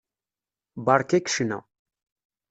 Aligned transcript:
Beṛka-k 0.85 1.25
ccna. 1.31 1.59